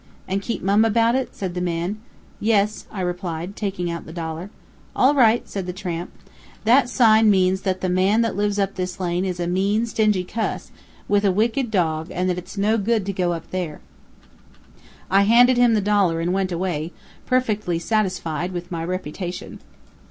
"And 0.27 0.41
keep 0.41 0.63
mum 0.63 0.83
about 0.83 1.13
it?" 1.13 1.35
said 1.35 1.53
the 1.53 1.61
man. 1.61 1.99
"Yes," 2.39 2.87
I 2.91 3.01
replied, 3.01 3.55
taking 3.55 3.91
out 3.91 4.07
the 4.07 4.11
dollar. 4.11 4.49
"All 4.95 5.13
right!" 5.13 5.47
said 5.47 5.67
the 5.67 5.73
tramp. 5.73 6.11
"That 6.63 6.89
sign 6.89 7.29
means 7.29 7.61
that 7.61 7.81
the 7.81 7.87
man 7.87 8.21
that 8.21 8.35
lives 8.35 8.57
up 8.57 8.73
this 8.73 8.99
lane 8.99 9.25
is 9.25 9.39
a 9.39 9.45
mean, 9.45 9.85
stingy 9.85 10.23
cuss, 10.23 10.71
with 11.07 11.23
a 11.23 11.31
wicked 11.31 11.69
dog, 11.69 12.09
and 12.09 12.31
it's 12.31 12.57
no 12.57 12.79
good 12.79 13.05
to 13.05 13.13
go 13.13 13.39
there." 13.51 13.79
I 15.11 15.21
handed 15.21 15.57
him 15.57 15.75
the 15.75 15.81
dollar 15.81 16.19
and 16.19 16.33
went 16.33 16.51
away, 16.51 16.93
perfectly 17.27 17.77
satisfied 17.77 18.53
with 18.53 18.71
my 18.71 18.83
reputation. 18.83 19.59